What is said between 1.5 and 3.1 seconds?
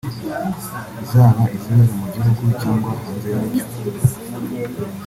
izibera mu gihugu cyangwa